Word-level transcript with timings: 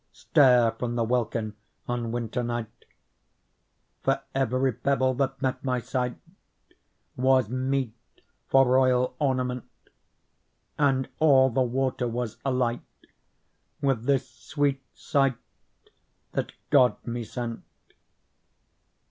Stare 0.13 0.71
from 0.71 0.95
the 0.95 1.03
welkin 1.03 1.53
on 1.87 2.11
winter 2.11 2.41
night; 2.41 2.85
For 4.01 4.23
every 4.33 4.71
pebble 4.73 5.13
that 5.13 5.39
met 5.43 5.63
my 5.63 5.77
sight 5.77 6.17
Was 7.15 7.49
meet 7.51 7.93
for 8.47 8.67
royal 8.67 9.15
ornament, 9.19 9.63
And 10.79 11.07
all 11.19 11.51
the 11.51 11.61
water 11.61 12.07
was 12.07 12.37
alight 12.43 12.81
With 13.79 14.05
this 14.05 14.27
sweet 14.27 14.81
sight 14.95 15.37
that 16.31 16.53
God 16.71 16.95
me 17.05 17.23
sent. 17.23 17.61